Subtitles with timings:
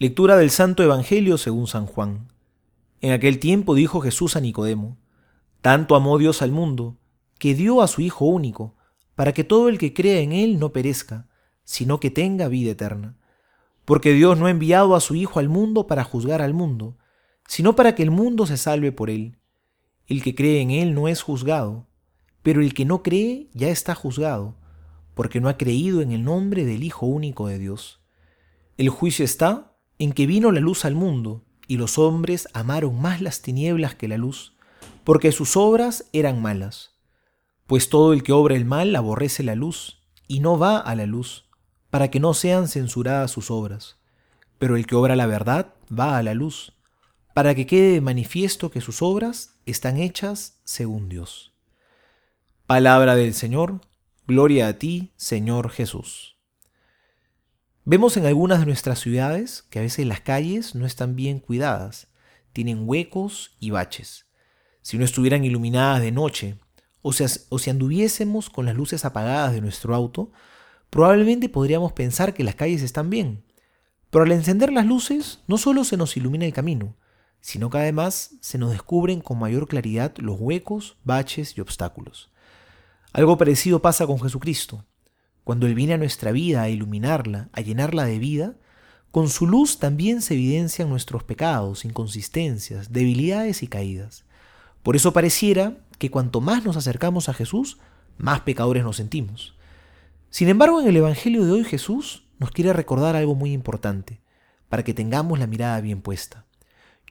[0.00, 2.28] Lectura del Santo Evangelio según San Juan.
[3.00, 4.96] En aquel tiempo dijo Jesús a Nicodemo,
[5.60, 6.96] Tanto amó Dios al mundo,
[7.40, 8.76] que dio a su Hijo único,
[9.16, 11.26] para que todo el que crea en Él no perezca,
[11.64, 13.16] sino que tenga vida eterna.
[13.84, 16.96] Porque Dios no ha enviado a su Hijo al mundo para juzgar al mundo,
[17.48, 19.36] sino para que el mundo se salve por Él.
[20.06, 21.88] El que cree en Él no es juzgado,
[22.44, 24.54] pero el que no cree ya está juzgado,
[25.14, 28.00] porque no ha creído en el nombre del Hijo único de Dios.
[28.76, 33.20] El juicio está en que vino la luz al mundo, y los hombres amaron más
[33.20, 34.54] las tinieblas que la luz,
[35.04, 36.92] porque sus obras eran malas.
[37.66, 41.06] Pues todo el que obra el mal aborrece la luz, y no va a la
[41.06, 41.44] luz,
[41.90, 43.98] para que no sean censuradas sus obras.
[44.58, 46.72] Pero el que obra la verdad va a la luz,
[47.34, 51.52] para que quede manifiesto que sus obras están hechas según Dios.
[52.66, 53.80] Palabra del Señor,
[54.26, 56.37] gloria a ti, Señor Jesús.
[57.90, 62.08] Vemos en algunas de nuestras ciudades que a veces las calles no están bien cuidadas,
[62.52, 64.26] tienen huecos y baches.
[64.82, 66.58] Si no estuvieran iluminadas de noche,
[67.00, 67.12] o,
[67.48, 70.30] o si anduviésemos con las luces apagadas de nuestro auto,
[70.90, 73.42] probablemente podríamos pensar que las calles están bien.
[74.10, 76.94] Pero al encender las luces, no solo se nos ilumina el camino,
[77.40, 82.30] sino que además se nos descubren con mayor claridad los huecos, baches y obstáculos.
[83.14, 84.84] Algo parecido pasa con Jesucristo.
[85.48, 88.56] Cuando Él viene a nuestra vida a iluminarla, a llenarla de vida,
[89.10, 94.26] con su luz también se evidencian nuestros pecados, inconsistencias, debilidades y caídas.
[94.82, 97.78] Por eso pareciera que cuanto más nos acercamos a Jesús,
[98.18, 99.56] más pecadores nos sentimos.
[100.28, 104.20] Sin embargo, en el Evangelio de hoy Jesús nos quiere recordar algo muy importante,
[104.68, 106.44] para que tengamos la mirada bien puesta.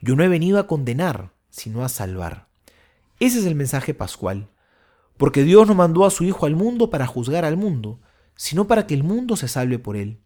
[0.00, 2.46] Yo no he venido a condenar, sino a salvar.
[3.18, 4.48] Ese es el mensaje pascual,
[5.16, 7.98] porque Dios no mandó a su Hijo al mundo para juzgar al mundo,
[8.38, 10.22] sino para que el mundo se salve por él.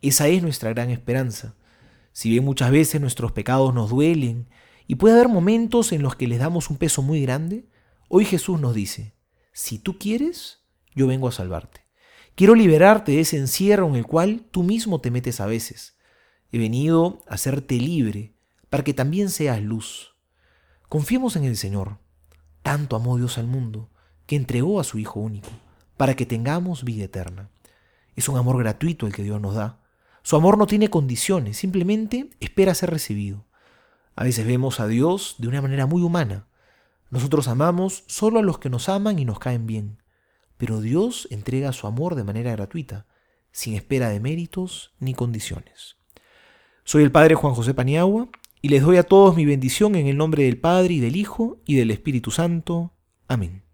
[0.00, 1.56] Esa es nuestra gran esperanza.
[2.12, 4.48] Si bien muchas veces nuestros pecados nos duelen
[4.86, 7.68] y puede haber momentos en los que les damos un peso muy grande,
[8.08, 9.16] hoy Jesús nos dice,
[9.52, 10.60] si tú quieres,
[10.94, 11.80] yo vengo a salvarte.
[12.36, 15.98] Quiero liberarte de ese encierro en el cual tú mismo te metes a veces.
[16.52, 18.36] He venido a hacerte libre
[18.68, 20.14] para que también seas luz.
[20.88, 21.98] Confiemos en el Señor.
[22.62, 23.90] Tanto amó Dios al mundo
[24.26, 25.50] que entregó a su Hijo único
[26.00, 27.50] para que tengamos vida eterna.
[28.16, 29.82] Es un amor gratuito el que Dios nos da.
[30.22, 33.44] Su amor no tiene condiciones, simplemente espera ser recibido.
[34.16, 36.46] A veces vemos a Dios de una manera muy humana.
[37.10, 39.98] Nosotros amamos solo a los que nos aman y nos caen bien.
[40.56, 43.04] Pero Dios entrega su amor de manera gratuita,
[43.52, 45.96] sin espera de méritos ni condiciones.
[46.82, 48.30] Soy el Padre Juan José Paniagua
[48.62, 51.58] y les doy a todos mi bendición en el nombre del Padre y del Hijo
[51.66, 52.94] y del Espíritu Santo.
[53.28, 53.69] Amén.